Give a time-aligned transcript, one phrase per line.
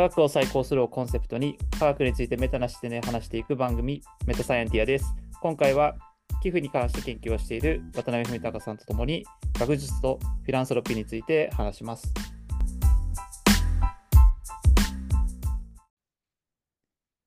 [0.00, 5.04] 科学を再考するをコンセプトに科学についてメタな視点で話していく番組メタサイエンティアです。
[5.42, 5.94] 今回は
[6.42, 9.26] 寄付に関して研究をしている渡辺文隆さんとともに
[9.58, 12.14] 学術とフィランソロピーについて話します。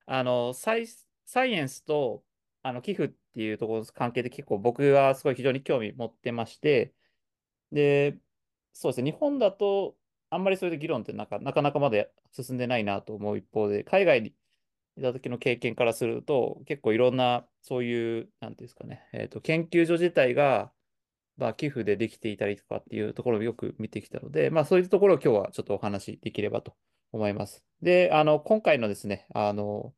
[0.06, 0.88] あのサイ
[1.26, 2.24] サイエンスと
[2.64, 6.92] あの寄付っていうところの関係で結構僕はすごい非常に興味持ってまして、
[7.70, 8.16] で、
[8.72, 9.94] そうですね、日本だと
[10.34, 14.34] あんまりそれで議論ってなかなかなかまだ進んでないなと思う一方で、海外に
[14.96, 20.72] いた時の経験からすると、結構いろんなそういう、なんていうんですかね、えーと、研究所自体が、
[21.36, 26.74] まあ、寄付でできていたりとかっていうところをよく見てきたので、まあ、そういうところを今日はちょっとお話しできればと
[27.12, 27.64] 思います。
[27.82, 29.92] で、あの今回のですね、あの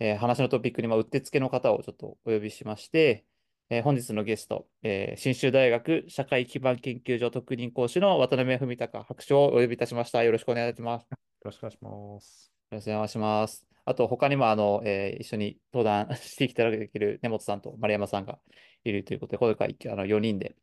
[0.00, 3.24] えー、話のトピックに、ま、うってつけの方をちょっとお呼びしまして、
[3.72, 10.22] えー、本日のゲスト、えー、信州大学社会基盤研究所特任講師の渡辺文隆博士をお呼びいたしました。
[10.22, 11.04] よろしくお願いします。
[11.04, 11.08] よ
[11.44, 12.52] ろしくお願いします。
[12.70, 13.66] よろしくお願いします。
[13.86, 18.38] あと、他にもあの、えー、一緒に登壇していただける根本さんと丸山さんが
[18.84, 20.54] いるということで、これからあの4人で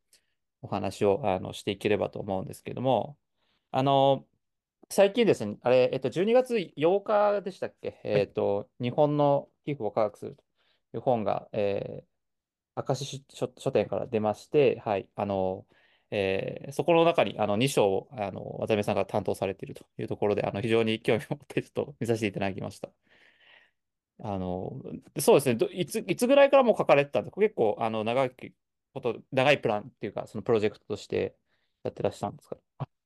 [0.62, 3.18] お話をあのしていければと思うんですけれども、
[3.72, 4.24] あの、
[4.92, 10.44] 最近ですね、あれ、えっと、12月8日でしたっけ、えっと、日本の寄付を科学すると
[10.98, 12.09] いう本が、えー、
[12.88, 15.66] 明石書書店から出まして、はい、あの、
[16.12, 22.90] えー、そこの中にあの2章をあの渡辺さんが担当されているというところで、あの非常に興味を持ってちょっと見させていただきました。
[24.22, 24.74] あの
[25.20, 27.42] そうですねいつ、いつぐらいからも書かれてたんですか？
[27.42, 28.32] 結構あの長い
[28.94, 31.36] こと、長いプランっていうか、そのプロジェクトとして
[31.84, 32.58] やってらっしゃるんですか？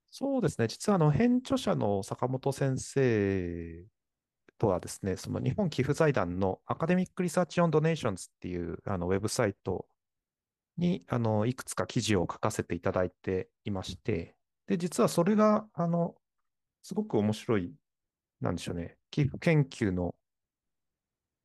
[0.09, 3.83] そうですね、実はあの編著者の坂本先生
[4.63, 9.85] とはですね、その日本寄付財団の Academic Research on Donations っていうあのウェブサイト
[10.77, 16.15] にあのいくつか記事を書かせていただいていまして、で、実はそれがあの
[16.81, 17.73] すごく面白い、
[18.39, 20.15] なんでしょうね、寄付研究の、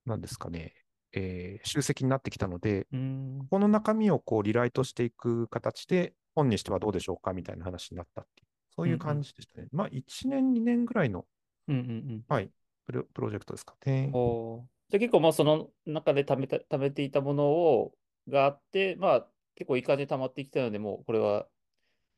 [0.07, 0.75] なんですかね、
[1.13, 2.87] えー、集積になってきたので、
[3.51, 8.47] この中身をこうリライトしていく形で、本にしてはどうでしょうかみたいな話になったっていう、
[8.77, 9.63] そういう感じでしたね。
[9.63, 11.27] うんうん、まあ、1年、2年ぐらいの、
[11.67, 12.51] うんうんうん、はい、
[12.89, 14.11] プロプロジェクトですかね。
[14.15, 17.93] おじゃ結構まあその中で貯めた貯めていたものを
[18.27, 19.27] があって、まあ
[19.57, 21.47] 結構いい感じで溜まってきたので、もうこれは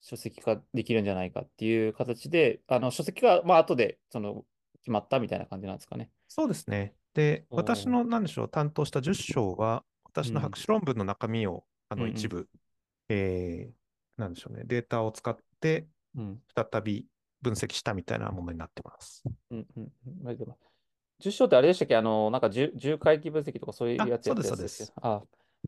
[0.01, 4.45] 書籍化できるんじゃないかっていう形で、あの書籍がまあ後でその
[4.83, 6.09] 決まったみたいな感じなんですかね。
[6.29, 6.95] そうですね。
[7.15, 12.49] で、私の何でしょう、担当した10章は、私の博士論文の中身を、うん、あの一部、うんうん、
[13.09, 15.89] えー、なんでしょうね、データを使って、
[16.55, 17.07] 再び
[17.43, 19.25] 分析したみたいなものになってます。
[19.51, 19.93] うんうん。
[21.21, 21.97] 10章ってあれでしたっけ？
[21.97, 24.93] あの、なんか重回帰分析とかそういうやつやってそうです、そうです。
[25.03, 25.23] あ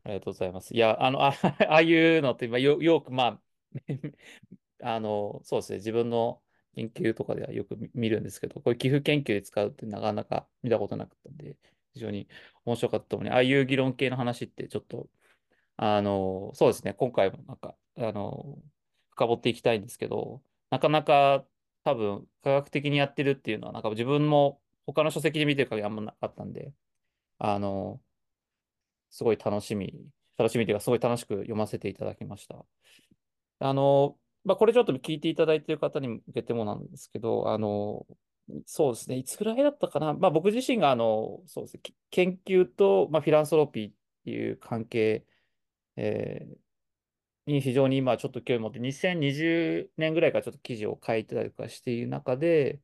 [0.05, 0.73] ありがとうございます。
[0.73, 1.33] いや、あの、あ
[1.69, 3.41] あいうのって、まあ、よよく、まあ、
[4.81, 6.41] あの、そうですね、自分の
[6.75, 11.57] 研究とかではよく見るんですけど、こういう寄付研究で使うってなかなか見たことなかったんで、
[11.93, 12.27] 非常に
[12.65, 15.07] 面白かったと思うに、ああいう議論系の話ってちょっと、
[15.77, 18.57] あの、そうですね、今回もなんか、あの、
[19.11, 20.41] 深掘っていきたいんですけど、
[20.71, 21.45] なかなか
[21.83, 26.73] 多分科学的にやってるっていうのは、なんか自分も他の書籍で見てる限りあんまなかったんで、
[27.39, 28.01] あの、
[29.09, 29.93] すごい楽しみ、
[30.37, 32.65] 楽しみというか、すごい楽しく読ませていただきました。
[33.59, 38.05] あの、まあ、これちょっと聞いていただいている方に向けてもなんですけど、あの、
[38.65, 43.93] そうですね、いつぐらいだったかな、まあ、僕自身があのそうですね、研究と、まあ、フィランソロピーっ
[44.25, 45.25] ていう関係、
[45.95, 46.55] えー、
[47.45, 52.79] に非常に今ちょっと興味持って、2020年ぐらいからちょっと記事を書いてたりとかしている中で、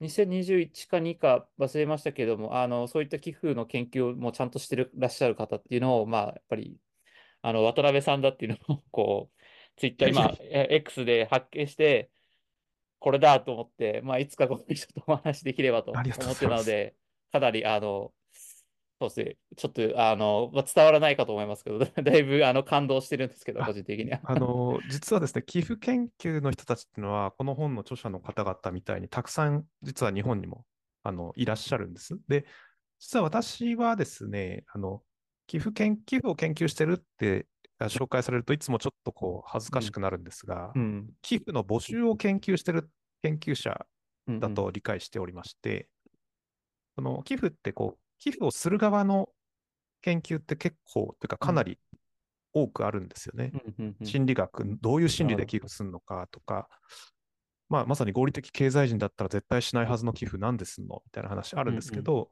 [0.00, 6.76] 2021か2か忘れましたけれども、あのそういった寄付の研究をもちゃんとしてるらっしゃる方っていうのを、まあ、やっぱり
[7.42, 9.42] あの渡辺さんだっていうのをこう、
[9.76, 12.10] ツイッター、今、X で発見して、
[12.98, 16.94] これだと思って、まあ、いつかこの人とお話できればと思ってたので、
[17.32, 18.12] かなりあの
[19.10, 19.36] そうですね。
[19.56, 24.20] ちょっと、あの、まあ、伝わらないかと思いますけど、 だいぶあの感動してるんですけど、個人的には。
[24.24, 30.64] あの、実はですね、寄付研究の人たちっていうのは、この本の著者の方々みたいに、たくさん、実は日本にも
[31.02, 32.18] あのいらっしゃるんです。
[32.28, 32.46] で、
[32.98, 35.02] 実は私はですね、あの、
[35.46, 37.46] 寄付研寄付を研究してるって
[37.80, 42.90] 紹介されるといつもちょっとこう恥ずかしくなるんですが、うん、寄付の募集を研究してる
[43.22, 43.86] 研究者
[44.28, 45.88] だと理解しておりまして、
[46.96, 49.28] うんうん、の寄付ってこう寄付をする側の
[50.00, 51.78] 研究って結構、というかかなり
[52.54, 53.52] 多くあるんですよね。
[54.02, 56.70] 心理学、どういう心理で寄付するのかとか、
[57.68, 62.30] まあ、まさに合理的経済人だったら絶対しないはずの寄付なんですんのみたいな話あるんですけど、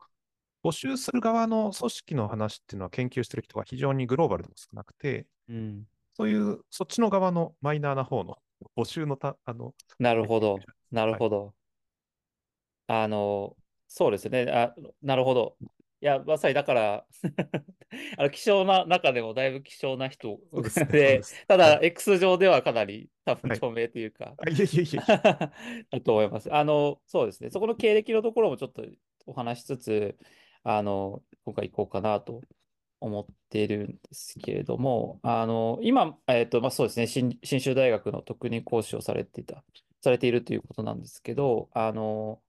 [0.64, 5.84] 募集する側の組織の話っていうのは研究してる人が非常にグローバルでも少なくて、うん、
[6.14, 8.38] そういうそっちの側のマイナーな方の
[8.78, 10.58] 募集のたあのなるほど、
[10.90, 11.52] なるほど。
[12.86, 13.56] あの、
[13.88, 14.46] そうですね。
[14.50, 15.56] あ、なるほど。
[16.02, 17.06] いや、まさにだから
[18.18, 21.46] あの希少な中でもだいぶ希少な人ででで、す。
[21.46, 21.86] ただ、はい。
[21.86, 23.58] X 上ではかなり多分はい。
[23.58, 24.98] 著名というかあ、いえいえいえいえ。
[25.90, 26.52] だと思います。
[26.52, 27.50] あの、そうですね。
[27.50, 28.84] そこの経歴のところもちょっと
[29.26, 30.18] お話しつつ、
[30.64, 32.40] あの、今回行こうかなと
[33.00, 39.62] 思っているんですけれども、あの、今、えっと、まあ、そうですね、信信州大学の特任講師をされていた、
[40.00, 42.42] されているということなんですけど、あの、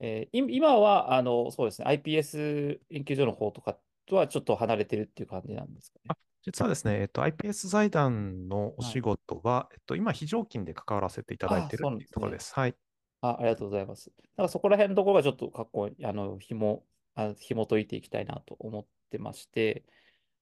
[0.00, 6.12] えーい今は、あの、そうですね、iPS 研究所の方とかとはちょっと離れてるっていう感じなんですかね。
[6.12, 9.00] あ、実はですね、えっと、iPS 財団のお仕はい。
[9.00, 12.10] 事は、えっと、今、非常勤で関わらせていただいているっていう。
[12.10, 12.54] ところです。
[12.54, 12.76] はい。
[13.20, 14.10] あ、ありがとうございます。
[14.10, 19.84] だからそこら辺のところがちょっと過去、あの、紐、あ、紐解いていきたいなと思ってまして、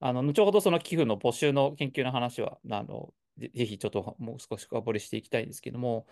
[0.01, 6.07] あの、後ほどその寄付の募集の研究の話は、あの、ぜぜひちょっともう少し深掘りしていきたいんですけども、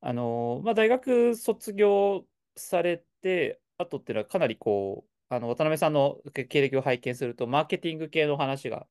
[0.00, 8.88] あの、まあ、大学卒業されて、あとっていうのはかなりこう、あの、渡辺さんの経歴を拝見すると、マーケティング系の話が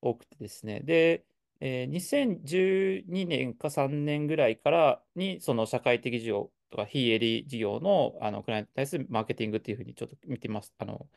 [0.00, 0.80] 多くてですね。
[0.80, 1.26] で、
[1.60, 10.74] えー2012年か3年ぐらいからに、その社会的事業とか非営利事業の、あのクライアントに対するマーケティングっていうふうにちょっと見てます。
[10.78, 11.08] あの、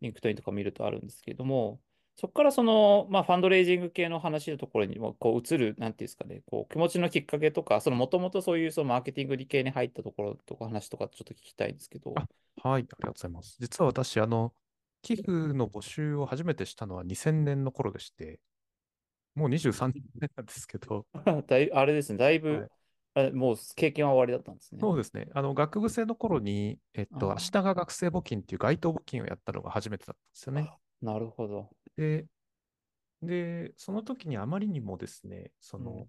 [0.00, 1.80] LinkedIn とか見るとあるんですけれども、
[2.16, 13.56] そこからその、まあ、ファンドレイジング系の話のところにもこう移る、なんていうんですかね、こう気持ちのきっかけとか、そのもともとそういうそのマーケティング理系に入ったところとか話とかちょっと聞きたいんですけど、あ、はい、ありがとうございます。
[13.58, 14.52] 実は私、あの、
[15.02, 18.38] 寄付の募集を初めてしたのは2000年の頃でして、
[19.34, 21.06] もう23年目なんですけど、
[21.46, 22.68] だい、あれですね、だいぶ、はい。
[23.16, 24.80] あもう経験は終わりだったんですね。
[24.80, 25.28] そうですね。
[25.34, 30.78] あの、学部生の頃に、えっと、明日あが学生募金っていう街頭募金をやったのが初めてだったんですよね。
[31.02, 31.70] あ、なるほど。
[31.96, 32.26] で、
[33.22, 36.06] で、その時にあまりにもですね、そうん、の、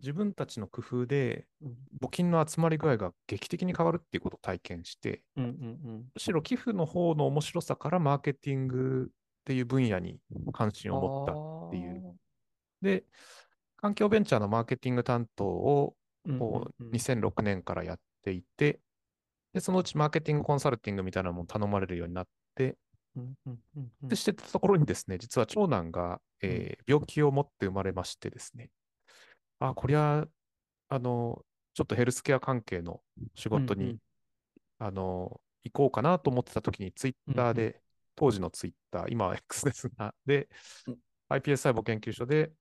[0.00, 6.10] 自分たちの工夫でうん、募金の集まり具合が劇的に変わるっていうことを体験して、うん、うん。
[6.12, 9.14] むしろ寄付の方の面白さからマーケティングっ
[9.44, 10.18] ていう分野に
[10.52, 12.10] 関心あを持ったっていう。
[12.10, 12.12] あ、
[12.82, 13.04] で、
[13.76, 18.80] 環境ベンチャーのマーケティング担当をうん、うん、こううん、2006年からやっていて、
[19.52, 22.76] で、そのうちマーケティングコンサルティングみたいなのも頼まれるようになって、
[23.14, 28.70] で、ん、してたところにですね、実は長男が、うん、えー病気を持って生まれましてですね、
[29.58, 30.26] あ、こりゃ、
[30.88, 31.44] あの、
[31.74, 33.00] ちょっとヘルスケア関係の
[33.34, 33.98] 仕うん、事に、うん、
[34.78, 37.80] あの、行こうかなと思ってた時に、ツイッうん、うん、ターで、
[38.14, 40.48] 当時のツイッター、今は X ですが、で、
[41.30, 42.52] iPS 細胞研究所で、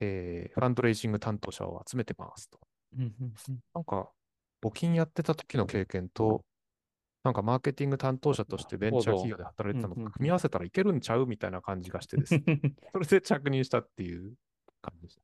[0.00, 2.58] えーファンドレイジング担当者を集めてますと。
[2.96, 3.34] うん、うん、
[3.74, 4.10] なんか、
[4.62, 6.44] 募金やってた時の経験と、
[7.24, 9.30] なんかマーケティング担当者としてベンチャー企。
[9.30, 10.12] 業で働いうん、てたのうん、うん。
[10.12, 12.42] 組み合わせたらいけるんちゃうみたいな感じがしてですね。
[12.92, 14.32] それで着任したっていう
[14.80, 15.22] 感じでした。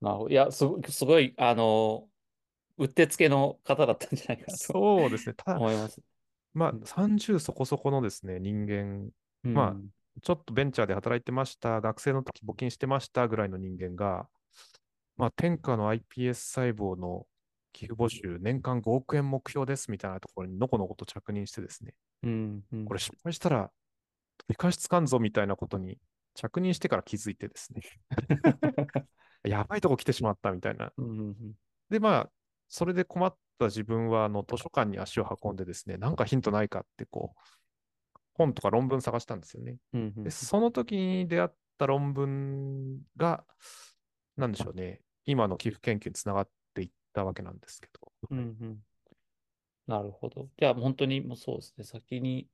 [0.00, 0.30] なるほど。
[0.30, 2.08] いや、すごい、すごい、あの、
[2.78, 5.34] うってつけの方だったんじゃないかなとそうですね。
[5.34, 6.00] ただ、思います。
[6.52, 9.10] まあ、うん、30そこそこのですね、人間、
[9.42, 9.88] まあ、うん、
[10.22, 14.28] ちょっとベンチャーで働いてました、学生の時募金してましたぐらいの人間が、
[15.16, 17.26] まあ、天下の iPS 細胞の
[17.74, 21.92] 寄付募集、年間5億円目標ですみたいなところにのこのこと着任してですね、
[22.22, 22.84] うん、うん。
[22.86, 23.70] これ失敗したら
[24.38, 25.98] 取り返しつかんぞみたいなことに
[26.34, 27.82] 着任してから気づいてですね、
[29.44, 30.92] やばいとこ来てしまったみたいな。
[30.96, 31.52] うん、うん、
[31.90, 32.30] で、まあ、
[32.68, 39.76] それで困った自分は、あの、図書館に足を運んでですね、なんかヒントないかって、こう、本とか論文探したんですよね。
[39.92, 40.30] うん、うで、ん。
[40.30, 43.44] その時に出会った論文が、
[44.36, 46.48] なんでしょうね、今の寄付研究につながっ
[47.14, 48.12] ったわけなんですけど。
[48.30, 48.84] うん、はい、うん。
[49.86, 50.48] なるほど。
[50.58, 51.84] じゃあ、本当にもうそうですね。
[51.84, 52.48] 先に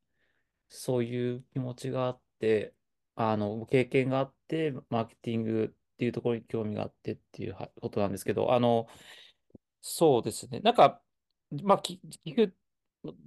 [0.69, 2.75] そういう気持ちがあって、
[3.17, 8.87] あの、経験があって、マーケティングっていうところに興味があってっていうはことなんですけど、あの、
[9.81, 10.61] そうですね。
[10.61, 11.03] なんか、
[11.63, 12.55] まあ、き寄付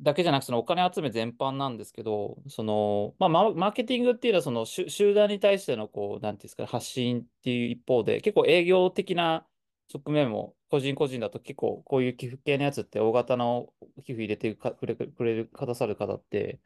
[0.01, 9.47] だけじゃなくて、そのお金集め全般なんですけど、その、まあ、ママーケティングっていうのは、その集集団に対しての、こう、なんていうんですかね、発信っていう一方で、結構営業的な
[9.93, 13.71] 側面も、個人個人だと結構、こういう寄付系のやつって、大型の
[14.03, 16.59] 寄付入れてかくれくれる、くださる方って、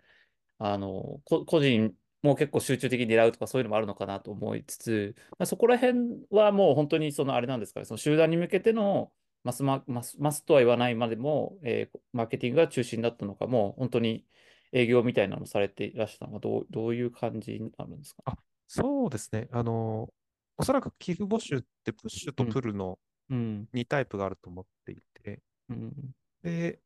[0.60, 1.94] あの、こ個人
[2.24, 6.00] も結構集中的に狙うとかそういうのもあるのかなと思いつつ、まあ、そこら辺
[6.32, 9.12] はもう本当にそのあれなんですかね、その集団に向けての
[9.44, 14.26] マスマ、マス、マスとは言わないまでも、えーマーケティングが中心だったのか、もう本当に
[14.74, 18.24] 営業みたいなのをされていらしたのはどう、どういう感じになるんですか？
[18.26, 18.36] あ、
[18.68, 19.48] そうですね。
[19.52, 20.10] あの、
[20.58, 22.98] おそらく寄付募集ってプッシュとうん、プルのうん、
[23.30, 26.80] 2タイプがあると思っていて、うん、で、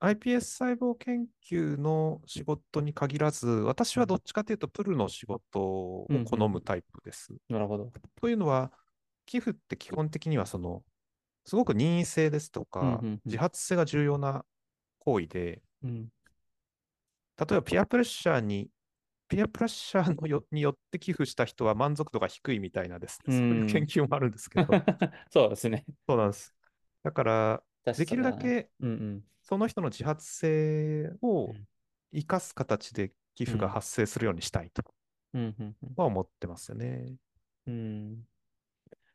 [0.00, 6.52] iPS 細胞研究の仕事に限らず、私はどっちかというとプルの仕事うん、を好うん。
[6.52, 7.34] むタイプです。
[7.48, 7.92] なるほど。
[8.20, 8.72] というのは、
[9.26, 10.84] 寄付って基本的にはその、
[11.44, 14.44] すごく任意性ですとうん、うか、ん、うん、自発性が重要な
[15.00, 16.08] 行為で、うん。
[17.38, 18.70] 例えばピアプレッシャーに、
[19.28, 24.66] ピアプレッシャーのよによって寄付した人は満足度が低いみたいなですね、そういう研究もあるんですけど、
[25.30, 25.84] そうですね。
[26.08, 26.54] そうなんです。
[27.02, 29.24] だから、できるだけうんうん。
[29.42, 31.66] その人の自発性をうん
[32.10, 34.82] 生かす形で寄付が発生するようにしたいと
[35.34, 37.14] うんうんうんは思ってますよね。
[37.66, 38.24] うん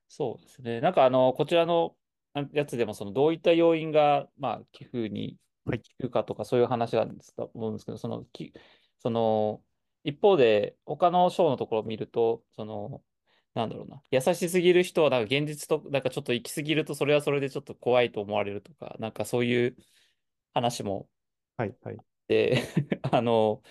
[0.08, 0.80] そうですね。
[0.80, 1.96] なんかあの、こちらの
[2.36, 8.54] あやつでも、そのどういった要因が、まあ、寄付にはい効くかとか、そういう話があるんですと思うんですけど、その、き
[9.00, 9.64] その、
[10.04, 13.04] 一方で、他の章のところを見ると、その、
[13.54, 19.78] なんだろうな、優しすぎる人は、なんか現実と、なんかちょっと行き過ぎると、それはそれでちょっと怖いと思われるとか、なんかそういう
[20.54, 21.10] 話も
[21.58, 21.98] はいはい。
[22.28, 22.64] で、
[23.12, 23.62] あの、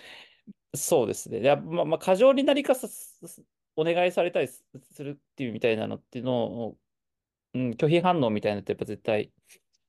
[0.75, 1.41] そうですね。
[1.57, 3.43] まあ、まあ、過剰になりかさす、
[3.75, 6.79] お願いされたりすするっていうみたいなのっていうのを、
[7.53, 9.33] うん、拒否反応みたいなのってやっぱ絶対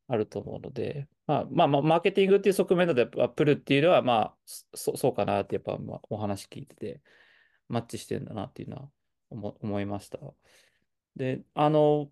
[0.09, 4.37] あると思うので、まあ、まあ、まあ、マーケティングっていう側面だと、やっぱプルっていうのは、まあ、
[4.75, 7.03] そそうかなって、やっぱ、まあ、お話聞いてて、
[7.69, 8.91] マッチしてるんだなっていうのは
[9.31, 10.19] 思思いました。
[11.17, 12.11] で、あの、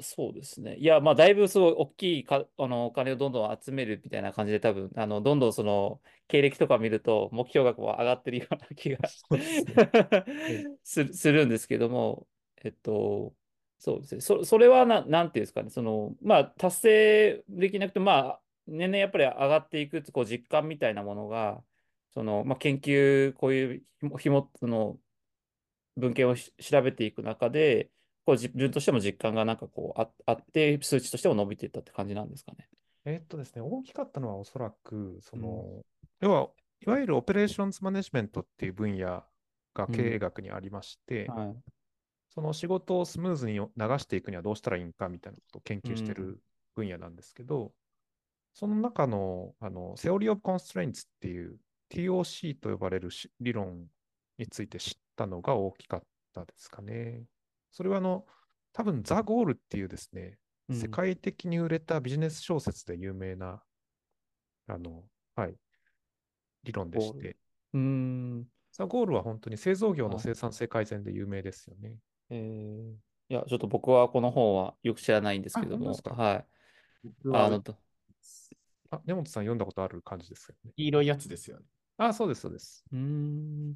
[0.00, 0.76] そうですね。
[0.76, 8.98] いや、まあ、だいぶすごい大きいかあのお金をどんどん集めるみたいな感じで、多分あのどんどんその経歴とか見ると、目標額も上がってるような気が
[10.82, 12.26] するするんですけども、
[12.64, 13.34] えっと、
[13.84, 14.20] そうですね。
[14.22, 21.62] そそれはな、なんていうんですかね、その、まあ、達成できなくて、まあ、年々やっぱり上がっていくこう実感みたいなものが、
[22.14, 24.96] その、まあ、研究、こういうひも、ひもその
[25.98, 27.90] 文献をし調べていく中で、
[28.24, 32.70] こう自分としても実感がなんかこうああって、数値としても伸びていったって感じなんですかね。
[33.04, 35.84] えーっとですね、大きかったのはおそらく、その、
[36.22, 36.48] 要は、
[36.86, 39.22] いわゆるオペレーションズマネジメントっていう分野
[39.74, 41.56] が経営学にありまして、はい。
[42.34, 46.40] その仕事をスムーズに流していくにはどうしたらいいんかみたいなことを研究してる
[46.74, 47.72] 分野なんですけど、
[48.54, 51.58] その中の、あの、Theory of Constraints っていう
[51.90, 53.86] TOC と呼ばれるし理論
[54.38, 57.24] について知ったのが大きかったですかね。
[57.70, 58.26] それはあの、
[58.72, 60.38] 多分ザ・ゴールっていうですね、
[60.68, 63.62] うん世界的に売れたビジネス小説で有名な、
[64.66, 65.04] あの、
[65.36, 65.54] はい、
[66.62, 67.36] 理論でして、
[67.74, 68.46] うーん。
[68.72, 71.98] ザ・ゴールは本当に製造業のはい生産性改善で有名ですよね。
[72.36, 72.94] えー
[73.30, 76.10] いや、ちょっと僕はこの本はよく知らないんですけどもあ本当です、か？
[76.10, 76.46] はい。
[77.22, 77.74] 僕はあの、と
[78.90, 80.72] あ、根本さん読んだことある感じですよね。
[80.76, 81.64] 黄色いやつですよね。
[81.96, 82.84] あ、そうです、そうです。
[82.92, 83.74] うーん、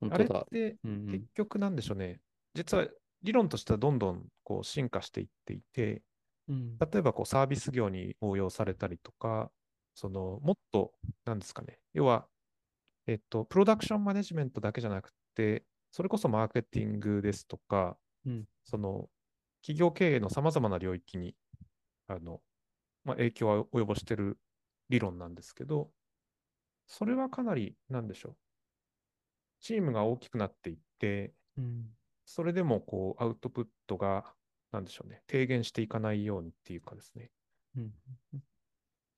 [0.00, 0.40] 本あれ当だ。
[0.40, 2.20] ってうんうん結局なんでしょうね。
[2.54, 2.86] 実は
[3.22, 6.02] 理論としてはどんどんこう進化していっていて、
[6.48, 9.50] うん例えばこうサービス業に応用されたりとか、
[9.94, 10.92] そのもっと、
[11.24, 11.78] なんですかね。
[11.94, 12.26] 要は、
[13.06, 17.96] えっと、プロダクションマネジメントだけじゃなくて、それこそマーケティングですとか、
[18.26, 19.08] うんその
[19.60, 21.36] 企業経営のさまざまな領域に
[22.08, 22.40] あの、
[23.04, 24.38] まあ、影響を及ぼしている
[24.88, 25.90] 理論なんですけど、
[26.86, 28.36] それはかなり、なんでしょう。
[29.60, 31.86] チームが大きくなっていって、うん
[32.24, 34.24] それでもこうアウトプットが、
[34.72, 37.30] なんでしょうね、低減していかないようにっていうかですね。
[37.76, 37.92] うん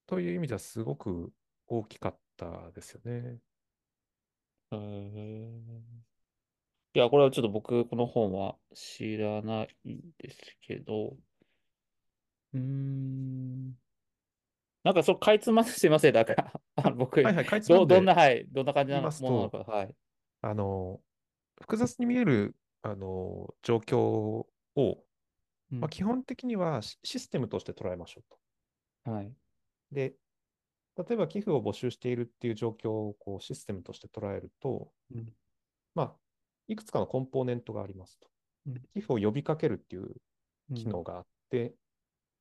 [0.07, 1.33] という意味ではすごく
[1.67, 3.39] 大きかったですよね。
[4.73, 6.14] へー
[6.95, 11.17] いや、これはちょっと僕、この本は知らないんですけど、
[12.53, 13.73] うーん。
[14.85, 19.97] なんか、そう、かいつまんですいません、だから、 あの僕、はいはい、かいつまんでどうどんな、はい、どんな感じな言いますとものなのか、はい。
[20.43, 21.01] あの、
[21.61, 24.47] 複雑に見えるあの状況を、
[25.73, 28.25] うんまあ、基本的にはシシステムとして捉えましょう
[29.05, 29.11] と。
[29.11, 29.33] はい。
[29.91, 30.15] で、
[30.97, 35.33] 例えば寄付を募集しているっていう状況をこうシステムとして捉えると、うん
[35.95, 36.17] まあ、
[36.69, 38.29] いくつかのコンポーネントがありますと
[38.67, 38.75] うん。
[38.95, 40.17] 寄付を呼びかけるっていう
[40.71, 41.75] うん機能があって、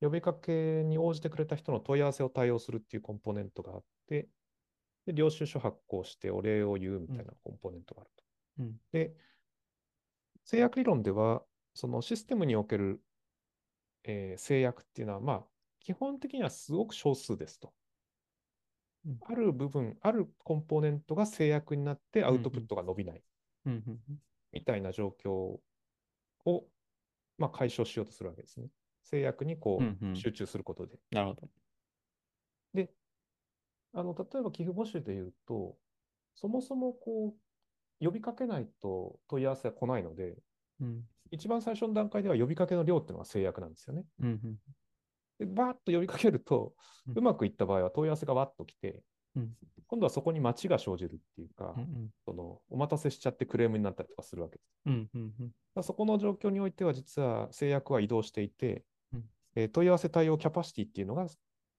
[0.00, 4.28] 呼びかけに応じてくれた人の問い合わせを対応するっていうコンポーネントがあって、
[5.06, 8.24] で、領収書発行してお礼を言うみたいなコンポーネントがあると。
[8.60, 9.14] うんで、
[10.44, 13.02] 制約理論では、そのシステムにおける、
[14.04, 15.46] えー制約っていうのは、まあ、
[15.80, 17.72] 基本的にはすごく少数ですと。
[19.06, 23.22] うんある部分、あるコンポーネントが制約になってアウトプットが伸びない
[23.66, 25.62] うんうんみたいな状況を、
[27.38, 28.68] まあ、解消しようとするわけですね。
[29.02, 30.96] 制約にこうんううん集中することで。
[31.10, 31.48] なるほど。
[32.72, 32.94] で、
[33.92, 35.76] あの、例えば寄付募集で言うと、
[36.34, 37.36] そもそもこ
[38.00, 40.36] う、呼びかけないと問い合わせは来ないので、
[40.80, 44.04] うん一番最初の段階では呼びかけの量っていうのが制約なんですよね。
[44.20, 44.58] うんうん
[45.38, 46.74] で、バーッと呼びかけると、
[47.08, 49.02] うんうまくいった場合は問い合わせがわっと来て、
[49.36, 54.80] うん今度はそこに待ちが生じるっていうか、うんそのお待たせしちゃってクレームになったりとかするわけです。
[54.86, 55.34] うんうん
[55.76, 59.24] うんそこの状況においては、実は制約は移動していて、うん
[59.56, 61.26] えー問い合わせ対応キャパシティっていうのが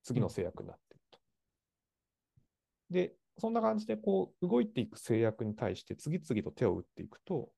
[0.04, 1.20] 次の制約になっていると。
[2.92, 7.50] で、そんな感じでこう動いていく制約に対して次々と手を打っていくと、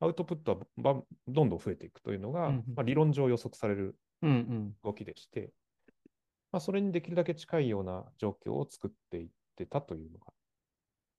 [0.00, 4.74] アウトプットはばどんどん増えていくというのが、うんうんまあ、理論上予測されるうんうん。
[4.82, 5.52] 動きでして、
[6.54, 10.26] まあ、それにできるだけ近いような状況を作っていってたというのが、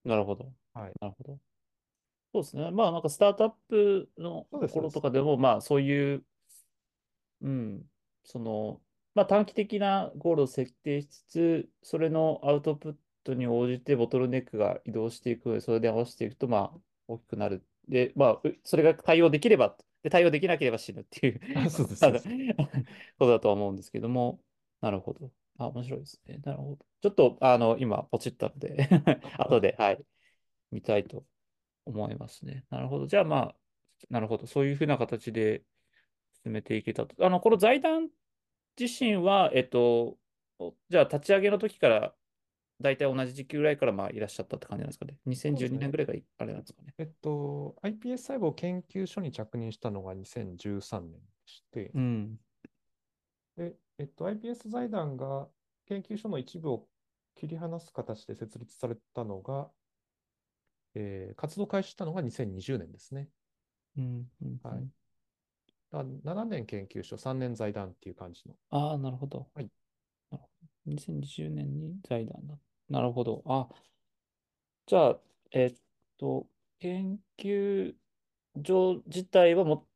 [0.05, 0.45] なるほど。
[0.73, 1.37] はいなるほど。
[2.31, 2.71] そうですね。
[2.71, 6.23] まあ、なんかスタートアップのところとかでも、まあ、そういう、
[7.41, 7.83] うん、
[8.23, 8.79] その、
[9.13, 17.61] まあ、短期的なゴールを設定しつつ、それのアウトプットに応じてボトルネックが移動していくので、それで合わせていくと、まあ、大きくなる。
[17.89, 22.29] で、まあ、うそれが対応できれば、で、対応できなければ死ぬっていうあそうですそうです
[23.19, 24.39] ことだとは思うんですけども、
[24.85, 25.31] なるほど。
[25.57, 26.39] あ、面白いですね。
[26.45, 26.77] なるほど。
[27.01, 28.87] ちょっと、あの、今、ポチったので
[29.39, 30.05] 後で、はい、
[30.69, 31.25] 見たいと
[31.85, 32.65] 思いますね。
[32.69, 33.07] なるほど。
[33.07, 33.55] じゃあ、まあ、
[34.11, 34.45] なるほど。
[34.45, 35.63] そういうふうな形で
[36.43, 37.25] 進めていけたと。
[37.25, 38.09] あの、この財団
[38.79, 40.19] 自身は、えっと、
[40.59, 42.13] おじゃあ、立ち上げの時から、
[42.79, 45.17] 大体同じ時期ぐらいから、まあ、いらっしゃったって感じなんですかね。
[45.25, 46.93] 2012年ぐらいがいあれなんですかね。
[46.99, 52.39] えっと、iPS 細胞研究所に着任したのが2013年でして、うん。
[53.57, 55.49] で、えっと、iPS 財団が
[55.85, 56.87] 研究所の一部を
[57.35, 59.69] 切り離す形で設立されたのが、
[60.95, 63.29] えー活動開始したのが2020年ですね。
[63.97, 64.29] うん。
[64.41, 64.87] うんはい
[65.91, 68.55] だから7年研究所、3年財団っていう感じの。
[68.69, 69.47] ああ、なるほど。
[69.53, 69.69] はい
[70.31, 70.91] なるほど。
[70.91, 72.55] 2020年に財団だ。
[72.89, 73.43] なるほど。
[73.45, 73.67] あ、
[74.87, 75.19] じゃあ、
[75.51, 75.75] えっ
[76.17, 76.47] と、
[76.79, 77.93] 研究
[78.63, 79.87] 所自体はも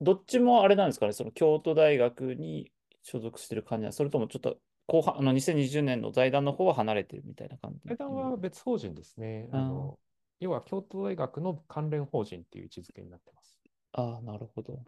[0.00, 2.72] う、どっちもあれなんですかね、その京都大学に
[3.08, 9.48] 所属してる感じなんそれともちょっと後半、あの2020年の財団の方は離れてるみたいな感じ財団は別法人ですね。
[9.52, 9.98] あの
[10.40, 13.58] 要は京都大学の関連法人っていう位置づけになってます。
[13.92, 14.78] ああ、なるほど。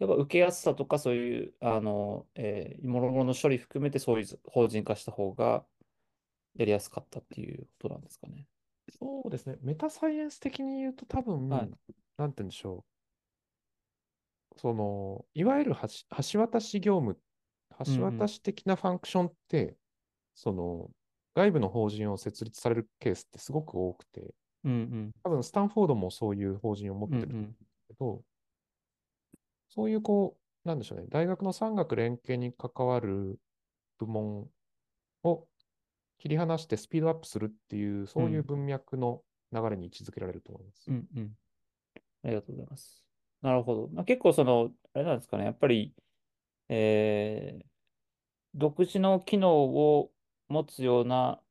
[0.00, 5.64] やっぱ受けやすさとかそういう、あの、えー、もろもろの処理含めてそういう法人化した方が
[6.56, 8.46] やりやすかったっていうことなんですかね？
[8.98, 9.56] そうですね。
[9.62, 11.70] メタサイエンス的に言うと多分、はい
[12.18, 12.91] なんて言うんでしょう。
[14.56, 15.88] その、いわゆる橋
[16.34, 17.22] 橋渡し業務、うんうん
[17.98, 19.76] 橋渡し的なファンクションって、
[20.34, 20.90] その、
[21.34, 24.34] 外部の法人を設立されるケースってすごく多くて、
[24.64, 27.20] うん多分スタンフォードもそういう法人を持っうん。
[27.20, 27.54] てるんでうんうん。
[27.54, 28.24] すけど、
[29.68, 33.40] そういうこう、なんでしょうね、大学の産学連携に関わる
[33.98, 34.50] 部門
[35.24, 35.48] を
[36.18, 40.90] 切り離してスピードアップするっていう、そういう文脈の流れに位置づけられると思います。
[40.90, 41.38] うんうん。
[42.24, 43.11] ありがとうございます。
[43.42, 43.88] なるほど。
[43.88, 45.94] まあ、結構その、あれなんですかね、やっぱり、
[46.68, 47.66] えー
[48.54, 50.12] 独自の機能を
[50.48, 51.42] 持つような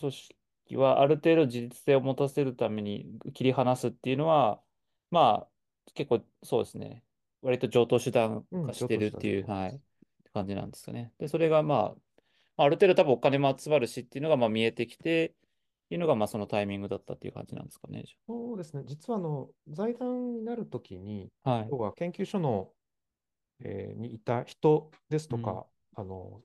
[0.00, 4.62] 組織は、ある程度自立性を持たせるために切り離すっていうのは、
[5.10, 7.04] まあ、結構そうですね、
[7.42, 9.82] 割と上等手段うん化してるっていう、上等手段はい、
[10.32, 11.12] 感じなんですかね。
[11.18, 11.96] で、それがま
[12.56, 15.34] あ、ある程度多分お金も集まるしっていうのがまあ見えてきて
[15.90, 18.02] いうのがまあそのタイミングだったっていう感じなんですかね。
[18.04, 21.68] じそうですね、実はあの財団になるときに、はい。
[21.70, 22.72] 要は研究所の、
[23.60, 25.54] えーにいた人ですとか、う
[26.00, 26.40] んあの、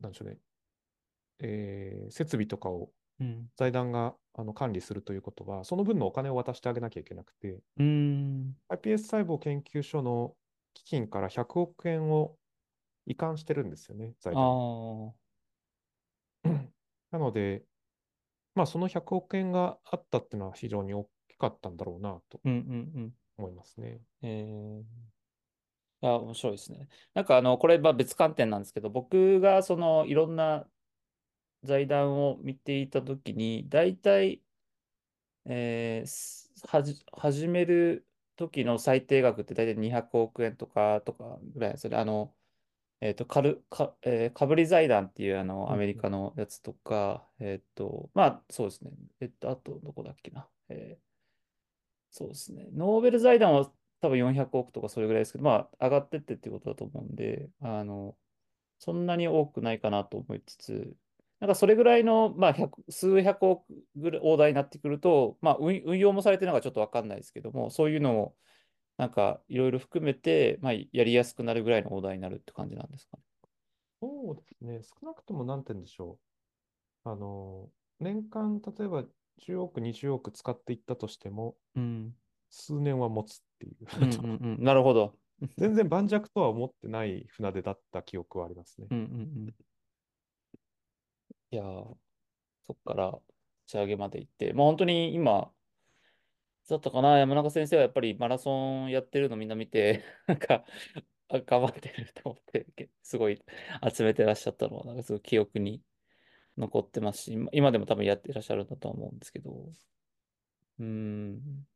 [0.00, 0.38] なんでしょうね、
[1.40, 2.90] えー設備とかを
[3.20, 3.48] うん。
[3.56, 7.58] 財団があの管理するということは、その分のお金を渡してあげなきゃいけなくて、
[8.70, 10.34] iPS 細胞研究所の
[10.74, 12.36] 基金から100億円を
[13.06, 14.46] 移管してるんですよね、財あ団。
[15.08, 15.12] あ。
[17.12, 17.62] なので、
[18.54, 23.12] まあ、その100億円があったっていうのは非常に大きかったんだろうなとうんうんうん。
[23.38, 24.00] 思いますね。
[24.22, 24.84] えー、い
[26.02, 26.88] や、面白いですね。
[27.14, 30.66] なんかあの、これは別観点なんですけど、僕がそのいろんな
[31.62, 34.42] 財団を見ていたときに、大体、
[35.46, 41.96] えーすはじ、始める時の最低額って大体200億円とか、とかぐらいですよね。
[41.96, 42.34] あの、
[43.02, 48.92] えっと、カル、か、えー、かぶり財団っていうあの、うんアメリカのやつとか、えっと、まあ、そうですね。
[49.20, 50.48] えっと、あと、どこだっけな。
[50.68, 51.12] えー
[52.12, 52.68] そうですね。
[52.74, 58.16] ノーベル財団は多分400億とかそれぐらいですけど、まあ、上がってってっていうことだと思うんで、あの、
[58.78, 60.96] そんなに多くないかなと思いつつ、
[61.40, 63.64] なんかそれぐらいの、まあ、100数百億
[63.96, 68.36] ぐらい大台になってくると、まあ、運、運用もされてるのがちょっとわかんないですけども、そういうのを、
[68.96, 73.22] なんか、いろいろ含めて、まあ、やりやすくなるぐらいの大台になるって感じなんですかね。
[74.00, 76.18] そうですね、少なくとも何て言うんでしょ
[77.04, 77.10] う。
[77.10, 79.04] あの、年間、例えば
[79.38, 82.14] 10億、20億使っていったとしても、うん。
[82.50, 83.76] 数年は持つっていう。
[84.00, 84.64] うんうんうん。
[84.64, 85.16] なるほど。
[85.56, 88.86] 全然盤石とは思ってない船出だった記憶はありますね。
[88.90, 89.54] うんうんうん。
[91.50, 91.96] いやー、
[92.66, 93.22] そっから打
[93.66, 95.50] ち上げまで行って、まあ本当に今、
[96.68, 100.64] だったかな、山中先生はやっぱりマラソンやってるのみんな見て、 なんか、
[101.30, 103.42] 頑張ってると思って、すごい
[103.94, 105.82] 集めてらっしゃったのは、なんかすごい記憶に
[106.58, 109.72] 残ってますし、今でも多分やってらっしゃるんだとは思うんですけど、
[110.78, 111.66] うん。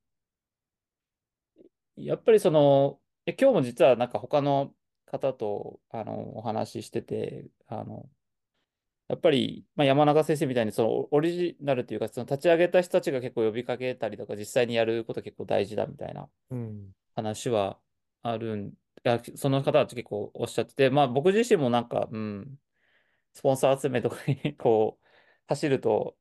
[1.97, 4.75] やっぱりその、今日も実はなんか他の
[5.07, 8.09] 方とあのお話ししてて、あの、
[9.09, 16.93] やっぱり、まあ、山中先生みたいにそのオリジナルというか、その立ち上げた人たちが結構呼びかけたりとか、実際にやること結構大事だみたいなうん。
[17.15, 17.79] 話は
[18.23, 18.73] あるん、い
[19.05, 22.59] や、その方たち結構おっしゃってて、まあ僕自身もなんか、うん、
[23.33, 25.07] スポンサー集めとかにこう、
[25.49, 26.17] 走ると、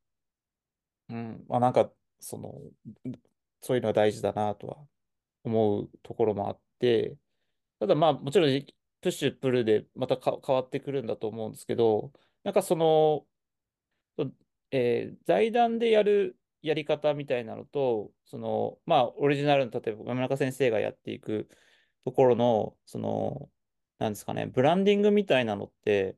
[1.09, 2.53] うん、まあなんか、その、
[3.61, 4.77] そういうのが大事だなとは
[5.43, 7.15] 思うところもあって、
[7.79, 8.65] ただまあもちろん
[9.01, 12.11] プッシュ、プルでまたか変わってくるんだと思うんですけど、
[12.45, 13.25] なんかその、
[14.71, 21.49] えー財団でやるやり方みたいなのと、その、まあオリジナルの、例えば山中先生がやっていく
[22.05, 23.51] ところの、その、
[23.99, 26.17] なんですかね、ブランディングみたいなのって、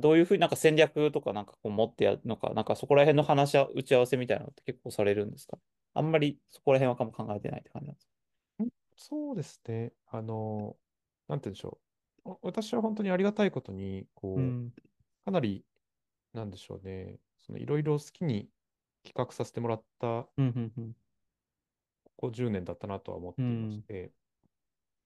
[0.00, 5.58] どういうふうになんか戦略とかなんかこう持ってやるのか、なんかそこら辺の話し合、打ち合わせみたいなのって結構されるんですか？
[5.94, 8.12] あんまりそこら辺は考えてないって感じなんですか？
[8.96, 9.92] そうですね。
[10.06, 10.76] あの、
[11.28, 11.78] なんて言うんでしょ
[12.24, 12.30] う。
[12.30, 14.72] お私は本当にありがたいことに、こう、うん。
[15.26, 15.64] かなり、
[16.32, 17.18] なんでしょうね。
[17.40, 18.48] そのいろいろ好きに
[19.02, 20.06] 企画させてもらった。
[20.06, 20.28] こ
[22.16, 24.12] こ10年だったなとは思ってういましん、て、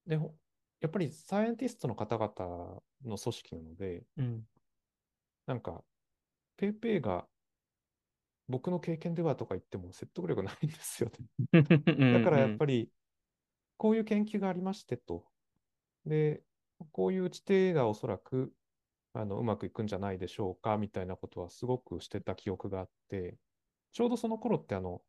[0.07, 0.35] で、ほ
[0.83, 4.43] やっぱりサイエンティストの方々の組織なので、うん、
[5.47, 5.83] なんか、
[6.59, 7.27] ペイペイが
[8.47, 11.63] 僕の経験ではとか言っても説得力ないんですよね。
[12.13, 12.93] だからやっぱり、り、
[13.79, 15.25] こういう研究がありましてと。
[16.05, 16.43] で、
[16.93, 18.53] こういう打ち手がおそらく
[19.13, 23.37] あのうまくいくんじゃないでしょうかみたいなことはすごくしてた記憶があって、
[23.93, 25.03] ちょうどその頃ってあの、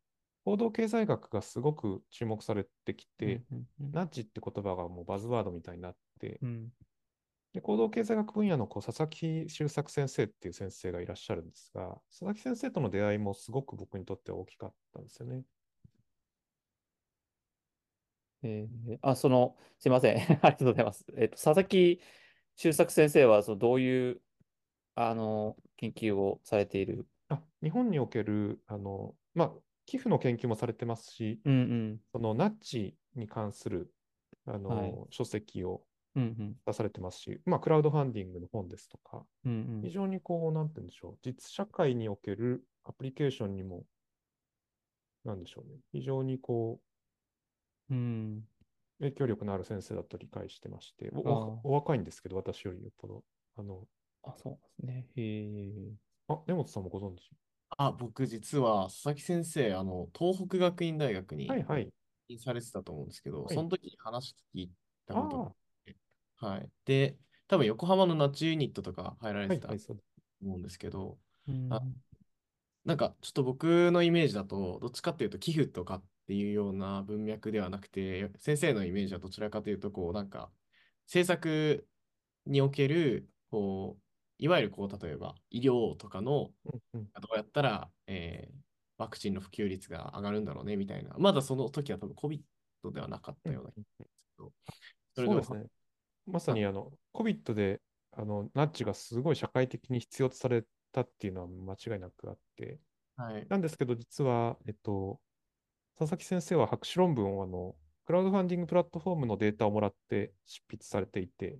[0.44, 6.68] 行動経済学がすごく注目されてきて、うん、うん、ナッジって言葉がもうバズワードみたいになって、うん、
[7.52, 15.44] で行動経済学分野のこう佐々木周作先生っていう先生がいらっしゃるんですが、佐々木先生との出会いもすごく僕にとって大きかったんですよね。
[18.42, 20.16] えーあ、その、すいません。
[20.18, 21.04] ありがとうございます。
[21.16, 22.00] えっと、佐々木
[22.56, 24.20] 周作先生は、そのどういう、
[24.94, 27.06] あの、研究をされている？
[27.28, 29.52] あ日本におけるあの、まあ、
[29.86, 33.92] 寄付の研究もされてますし、うん、うん、そのナッジに関する
[34.46, 35.82] あの、はい書籍を
[36.14, 43.84] うん、うん、出されてますし、まあ、クラウドファンディングの本ですとか、うん、うん非常にこう、なんて言うんでしょう、実社会におけるアプリケーションにも、
[45.24, 46.80] なんでしょうね、非常にこ
[47.90, 48.42] う、うん。
[49.02, 53.24] 影響力のある先生だと理解してまして、おあおお若いんですけど、私よりよっぽど。
[53.56, 53.84] あの、
[54.22, 55.06] あ、そうですね。
[55.16, 55.92] へえ。
[56.28, 57.30] あ、根本さんもご存知？
[57.76, 61.92] あ、僕実は佐々木先生、あの、東北学院大学にはいはい。
[62.28, 64.70] 進されてたと思うんですけど、はいその時に話聞い
[65.06, 65.54] たあこと
[66.44, 66.68] あ、がはい。
[66.84, 67.16] で、
[67.48, 69.98] 多分横浜のナッチユニットとか入られてたとはいはい、そう。
[70.42, 71.80] 思うんですけど、うんあ
[72.84, 80.50] なんかちょっと僕のイメージだと、どっちかっていうと寄付とかっていうような文脈ではなくて、先生のイメージはどちらかというと、こうなんか
[81.06, 81.86] 政策
[82.46, 84.02] における、こう、
[84.38, 86.50] いわゆるこう、例えば医療とかの。
[86.94, 88.62] どうやったら、えー
[88.98, 92.40] ワクチンの普及率が上がるんだろうねみたいな、まだその時は多分 COVID
[92.92, 94.52] ではなかったような気がするんですけど、
[95.14, 95.70] それでもそうですね。
[96.26, 97.80] まさにあの、COVID で、
[98.12, 102.78] あの、ナッジがすごい社会的に必要とされたっていうのは間違いなくあって、
[103.16, 103.46] はい。
[103.48, 105.18] なんですけど、実は、えっと、
[106.02, 111.58] 佐々木先生は博士論文をあの、クラウドファンディングプラットフォームのデータをもらって執筆されていて、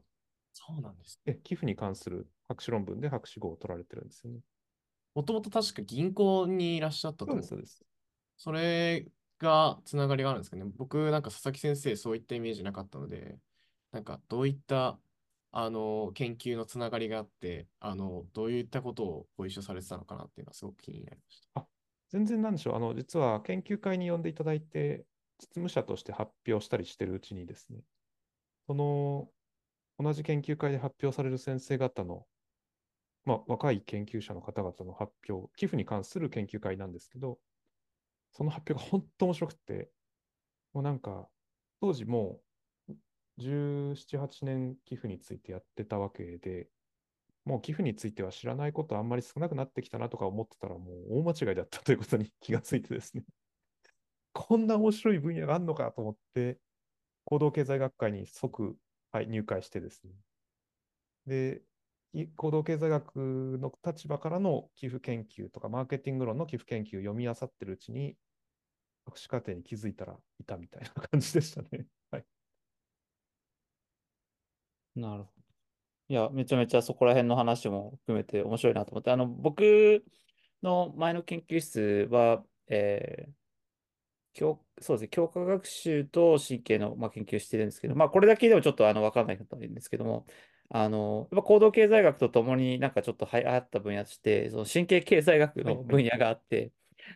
[0.52, 1.20] そうなんです。
[1.26, 4.40] え寄付に関する博士論文で博士号を取られてるんですよね。
[5.14, 7.85] もともと確か銀行にいらっしゃったと思うそうです、
[8.37, 9.07] それ
[9.38, 10.64] がつながりがあるんですかね。
[10.76, 13.38] 僕、なんか佐々木先生、そういったイメージなかったので、
[13.92, 14.98] なんかどういった
[15.52, 21.71] あの研究のつながりがあって、あのどういったことをご一緒されてたのかなっていうのはすごく気になりました。
[22.12, 22.75] 全然なんでしょう。
[22.77, 25.07] あの、実は研究会に呼んでいただいて、
[25.38, 27.81] 実務者として発表したりしてるうちにですね、
[28.66, 29.33] その、
[29.98, 32.27] 同じ研究会で発表される先生方の、
[33.25, 37.40] まあ、若い研究者の方々の発表、寄付に関する研究会なんですけど、
[38.33, 39.90] その発表が本当面白くて、
[40.75, 41.29] もうなんか、
[41.81, 42.42] 当時も
[42.88, 42.94] う
[43.38, 46.68] 17、8年寄付についてやってたわけで、
[47.44, 53.24] もう寄付については知らないことあんまり少なくなってきたなとか思ってたら、もう大間違いだったということに 気がついてですね。
[54.33, 56.59] こんな面白い分野があるのかと思って、
[57.24, 58.76] 行動経済学会に即、
[59.12, 60.12] はい、入会してですね。
[61.26, 61.62] で、
[62.37, 68.16] 行動経済学の立場からの寄付研究とか、マーケティング論の寄付研究を読み漁ってるうちに、
[69.07, 71.87] 博士課程に気づいたらいたみたいな感じでしたね。
[72.11, 72.26] はい。
[74.94, 75.41] なるほど。
[76.12, 80.05] いや、めちゃめちゃそこら辺の話も含めて面白いなと思って、あの、僕
[80.62, 83.33] の前の研究室は、えー
[84.35, 90.27] 教、そうですね、教科学習と神経の、まあ、研究してるんですけど、まあ、これだけでもちょっとあの分かんない方もいるんですけども、
[90.68, 96.72] あの、やっぱ行動経済学とともになんかちょっと流行った分野として、その神経経済学の分野があって、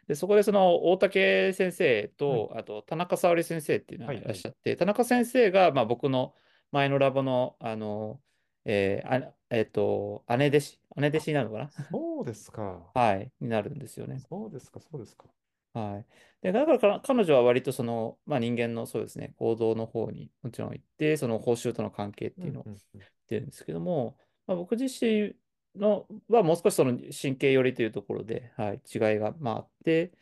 [0.08, 6.34] で、そこでその大竹先生と、あと田中沙織先生っていうのがいらっしゃって、田中先生が、まあ、僕の
[6.72, 8.20] 前のラボの、あの、
[8.66, 11.70] えーあえっと、姉弟子、姉弟子になるのかな？
[11.90, 12.90] そうですか。
[12.94, 14.18] はい、になるんですよね。
[14.18, 15.26] そうですか、そうですか。
[15.72, 16.06] はい。
[16.42, 25.36] で、だからか彼女は割とその、まあ、人間のそうですね、行動の方にもちろん行って、その報酬との関係っていうのをうんうんうん言ってるんですけども、まあ、僕自身
[25.76, 30.12] のはもう少しその神経寄りというところで、はい、違いがまああって、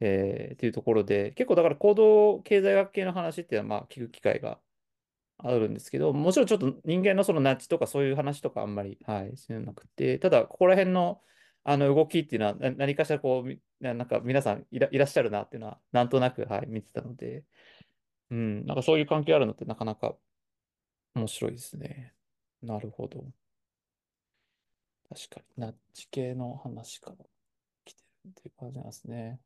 [0.00, 4.58] えーっていうところで、結構だから行動経済学系の話っていうのはまあ聞く機会が
[5.44, 11.20] あるんですけど、もちろんちょっと人間のそのナッジとかそういう話とかあんまり、はい、知らなくて、ただここら辺の
[11.64, 17.44] あの動きっていうのは何かしらこう、なんか皆さんいら、いらっしゃるなっていうのはなんとなく、はい、見てたので、
[18.30, 20.14] うん、なんかそういう関係あるのってなかなか
[21.14, 22.14] 面白いですね。
[22.62, 23.24] なるほど。
[25.08, 27.16] 確かに、ナッジ系の話から
[27.84, 29.40] 来てるっていう感じなんですね。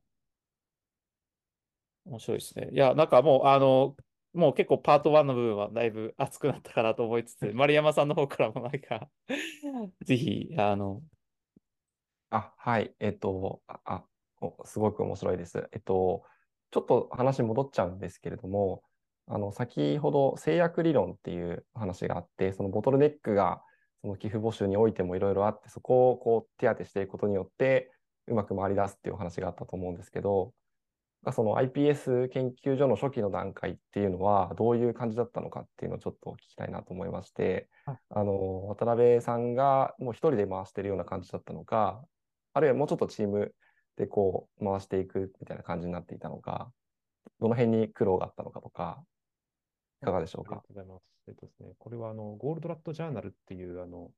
[2.04, 2.68] 面白いですね。
[2.72, 3.96] いや、なんかもう、あの、
[4.36, 9.08] もう結構パート1の部分はだいぶ熱くなったかなと思いつつ、丸山さんの方からもなんか、
[10.04, 11.02] ぜひ、あの、
[12.30, 12.94] あ、はい。
[13.00, 14.04] えっと、あ、あ
[14.40, 15.68] おすごく面白いです。
[15.72, 16.24] えっと、
[16.70, 18.82] ちょっと話戻っちゃうんですけれども、
[19.26, 23.62] あの、先ほど制約理論っていう話があって、そのボトルネックが
[24.02, 27.90] その寄付募集においてもいろいろあって、そこをこう手当てしていくことによって、
[28.26, 30.52] うまく回り出すっていうお話があったと思うんですけど、
[31.32, 42.04] その iPS 研究所の初期の段階っていうのはどういう感じだったのかっていうのをちょっと聞きたいなと思いまして、はいあの、渡辺さんがもう一人で回してるような感じだったのか、
[42.52, 43.54] あるいはもうちょっとチーム
[43.96, 46.70] でこう回していくみたいな感じになっていたのか、
[47.40, 49.02] どの辺に苦労があったのかとか、
[50.02, 50.56] いかがでしょうか？
[50.56, 50.84] ありがと。
[50.84, 51.04] うございます。
[51.28, 54.10] えっとですね、これはあのゴールドラットジャーナルっていうあの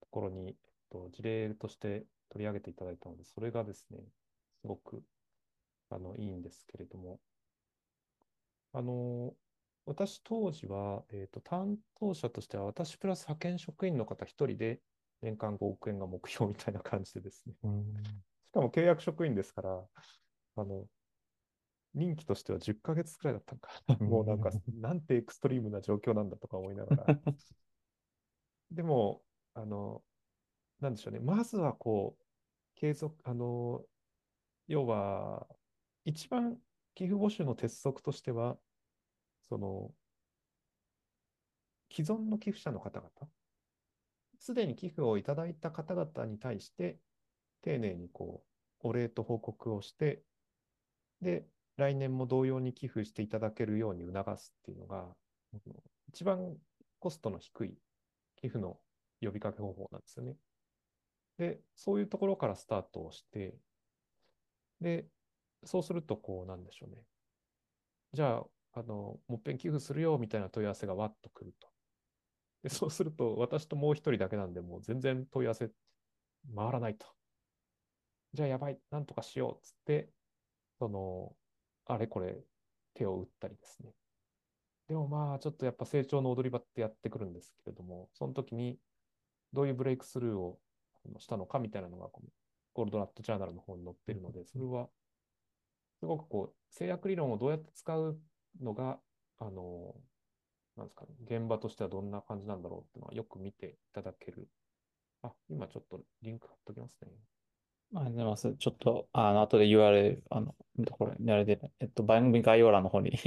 [0.00, 0.54] ところに、えっ
[0.90, 3.98] と、事例として取り上げていただいたので、それがですね、
[4.60, 5.02] すごく
[5.90, 7.20] あのいいんですけれども、
[8.72, 9.34] あの
[9.86, 14.80] 私当時は、えっと、担当者としては、私プラス派遣職員の方一人で
[15.20, 17.54] 年間5億円が目標みたいな感じでですね、
[18.46, 19.82] しかも契約職員ですから、
[20.56, 20.84] あの、
[21.94, 24.06] 任期としては10ヶ月くらいだったのかな。
[24.06, 27.06] もうなんか、なんてエクストリームな状況なんだとか思いながら。
[28.70, 29.22] でも、
[29.54, 30.02] あの、
[30.80, 31.20] なんでしょうね。
[31.20, 32.24] まずはこう、
[32.74, 33.84] 継続、あの、
[34.66, 35.46] 要は、
[36.04, 36.58] 一番
[36.94, 38.58] 寄付募集の鉄則としては、
[39.48, 39.94] その、
[41.90, 43.10] 既存の寄付者の方々、
[44.38, 46.98] すでに寄付をいただいた方々に対して、
[47.62, 48.44] 丁寧にこ
[48.82, 50.22] う、お礼と報告をして、
[51.20, 55.16] で、来年も同様に寄付していただけるように促すっていうのが、
[56.08, 56.56] 一番
[56.98, 57.78] コストの低い
[58.36, 58.78] 寄付の
[59.20, 60.36] 呼びかけ方法なんですよね。
[61.38, 63.56] で、そういうところからスタートをして、
[64.80, 65.08] で、
[65.64, 67.04] そうすると、こう、なんでしょうね。
[68.12, 71.68] じゃあ、あの、もっぺん寄付するよみたいな問い合わせがわっとくると。
[72.62, 75.70] で、そうすると、私ともう一人だけなんで、もう全然問い合わせ
[76.54, 77.06] 回らないと。
[78.32, 80.12] じゃあ、やばい、なんとかしようっつって、
[80.78, 81.36] その、
[81.86, 82.44] あれこれ
[82.94, 83.94] 手を打ったりですね。
[84.88, 88.80] でもまあ、ちょっとやっぱ成長の踊り場ってやってくるんですけれども、その時に
[89.52, 90.60] どういうブレイクスルーを
[91.18, 92.28] したのかみたいなのが、この
[92.74, 94.90] ゴールドラットジャーナルの方に載ってるので、それは、
[96.04, 98.20] すごくこう、制約理論をどうやって使う
[98.60, 98.98] のが、
[99.38, 99.94] あの、
[100.76, 104.46] なんですかね、現場としてはどんな感じなんだろうっていうのはよく見ていただける。
[105.22, 107.08] あ、今ちょっとリンク貼っときますね。
[107.94, 108.56] ありがとうございます。
[108.58, 110.54] ちょっと、あの、後で URL、あの、
[110.90, 113.18] これ、あれで、えっと、番組概要欄の方に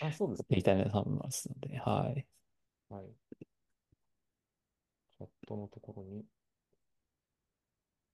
[0.00, 2.26] あ、そうです貼っていきたいなと思いますので、はい。
[2.88, 3.04] はい。
[5.18, 6.24] チャットのところに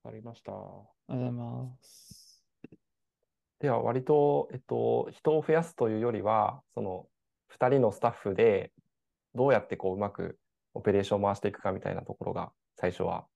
[0.03, 0.51] ありました。
[0.51, 2.28] ありがとうございます。
[3.61, 7.07] では、割と、えっと、人を増やすというよりは、その、
[7.51, 8.73] 2人のスタッフで、
[9.35, 10.39] どうやってこう、うまく
[10.75, 13.27] オペレーションを回していくかみたいなところが、最初は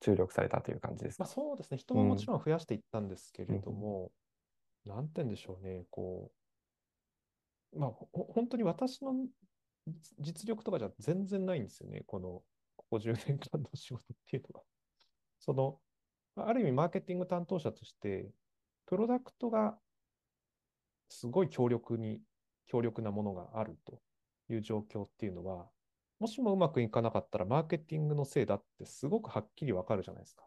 [0.00, 1.34] 注力されたという感じですまあ、か。
[1.34, 1.78] そうですね。
[1.78, 4.12] 人ももちろん増やしていったんですけれども、
[4.84, 5.84] なんて言うんでしょうね。
[5.90, 6.30] こ
[7.72, 9.14] う、まあ、ほ本当に私の
[9.86, 12.02] 実実力とかじゃ全然ないんですよね。
[12.06, 12.42] この、
[12.76, 14.64] ここ10年間の仕事っていうのは。
[15.40, 15.80] その、
[16.36, 18.30] ある意味マーケティング担当者として、
[18.86, 19.78] プロダクトが
[21.08, 22.20] すごい強力に、
[22.66, 24.00] 強力なものがあると
[24.48, 25.68] いう状況っていうのは、
[26.18, 30.44] もしもうまくいかなかったら、マーケティングのせいだってすごくはっきりわかるじゃないですか。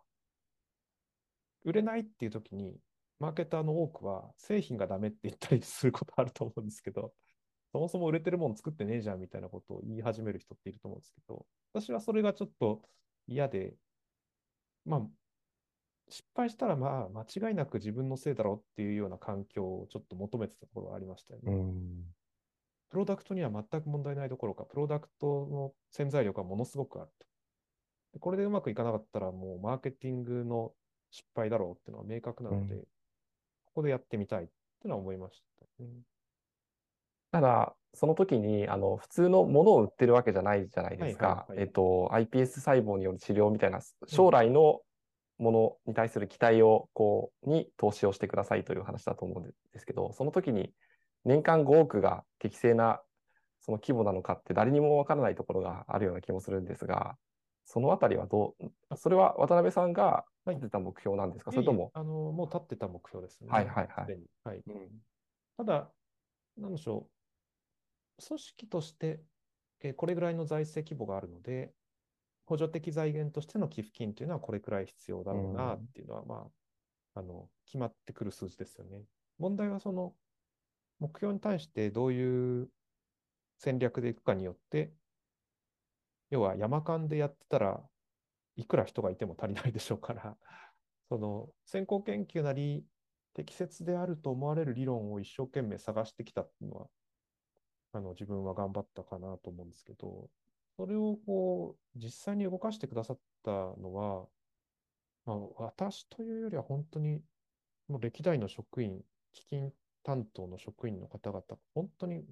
[1.64, 2.78] 売れないっていう時に、
[3.20, 7.14] マーケターの多くは製品がダメって言ったりすることあると思うんですけど、
[7.72, 12.82] そもそも売れてるもの作ってねえじゃんみたいなことを言い始める人っていると思うんですけど、私はそれがちょっと
[13.28, 13.76] 嫌で、
[14.86, 15.02] まあ、
[16.10, 21.54] 失敗したらまあ間違いなく自分のせいだろうっていうような環境をちょっと求めてたところがありましたよね。
[21.54, 22.04] うん。
[22.90, 27.28] プロダクトには全く問題ないどころか、プロダクトの潜在力がものすごくあると。
[28.14, 30.74] でこれでうまくいかなかったら、もうマーケティングの
[31.12, 32.84] 失敗だろうっていうのは明確なので、うん
[33.66, 35.44] ここでやってみたいっていうのは思いまし
[35.78, 35.90] たね。
[37.32, 41.28] ただ、その時に、あの、普通のものを売ってるわけじゃないじゃないですはいか。
[41.28, 44.82] はいはいえっと、iPS 細胞による治療みたいな、将来の
[45.40, 50.74] ものに対する期待を、こう、に投資をしてくださいという話だと思うんですけど、その時に
[51.26, 53.04] 年間5億が適正な、
[53.60, 57.18] その規模なのかって誰にもわからないところがあるような気もするんですが、
[57.66, 58.56] そのあたりはど
[58.92, 60.56] う、それは渡辺さんがはい。
[60.56, 63.52] 立てた目標なんですか、いえいえそれとも、あの、もう立ってた目標ですね。
[63.52, 64.16] はいはいはい。
[64.44, 64.66] はい。
[64.68, 65.02] うん。
[65.58, 65.96] ただ、
[66.58, 67.12] なんでしょ
[68.18, 69.24] う、組織として、
[69.82, 71.74] えーこれぐらいの財政規模があるので、
[72.50, 76.48] 補助的財源としての寄付金というのはこれくらい必要だろうなっていうのは、ま
[77.16, 79.04] あ、あの、決まってくる数字ですよね。
[79.38, 80.16] 問題はその、
[80.98, 82.70] 目標に対してどういう
[83.60, 84.92] 戦略でいくかによって、
[86.32, 87.82] 要は山間でやってたら
[88.56, 90.36] いくら人がいても足りないでしょうから、
[91.08, 92.84] その先行研究なり、
[93.36, 96.88] 適切であると思われる理論を一生懸命探してきたっていうのは、
[97.94, 100.30] あの自分は頑張ったかなと思うんですけど、
[100.80, 104.26] それをこう実際に動かしてくださったのは、
[105.26, 107.20] まあ、私というよりは本当に
[107.90, 109.02] もう歴代の職員、
[109.34, 111.44] 基金担当の職員の方々、
[111.76, 112.24] 本当に、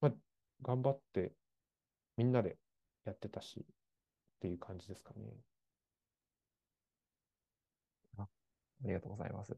[0.00, 0.12] まあ、
[0.62, 1.30] 頑張って
[2.16, 2.56] みんなで
[3.04, 3.64] やってたしっ
[4.40, 5.20] ていう感じですかね。
[8.18, 8.26] あ
[8.84, 9.54] りがとうございます。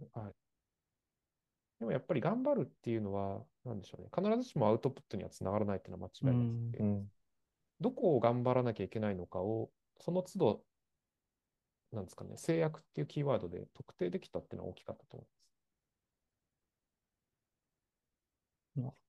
[1.79, 4.11] でもやっぱり頑張るっていうのは、なんでしょうね。
[4.15, 7.11] 必ずしもアウトプットにはつながらないっていうのは間違いなくて、うん。
[7.81, 10.65] どこを頑張らなきゃいけないのかを、その都度、
[11.93, 15.33] なんですかね、制約っていうキーワードで特定できたっていうのは大きかったと思いま
[18.93, 19.09] す。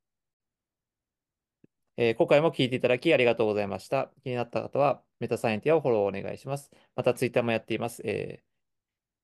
[1.98, 4.12] えー今回も聞いていただきありがとうございました。
[4.24, 6.72] 気になった方は、メタサイエンティアをフォローお願いします。
[6.96, 8.02] また、ツイッターもやっています。
[8.06, 8.44] え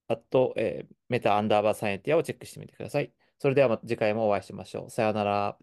[0.10, 3.14] ー、あと、えーメタアンダーバーサイエンティアをチェックしてみてください。
[3.40, 4.90] それでは次回もお会いしましょう。
[4.92, 5.58] さようなら。